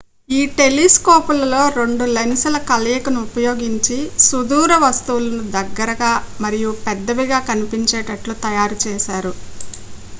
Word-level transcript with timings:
ఈ 0.29 0.51
టెలిస్కోపులలో 0.53 1.59
రెండు 1.73 2.05
లెన్స్ల 2.13 2.57
కలయికను 2.69 3.19
ఉపయోగించి 3.27 3.97
సుదూర 4.23 4.77
వస్తువులను 4.83 5.43
దగ్గరగా 5.57 6.11
మరియు 6.41 6.71
పెద్దవిగా 6.87 7.41
కనిపించేటట్లు 7.49 8.35
తయారు 8.45 8.79
చేశారు 8.85 9.33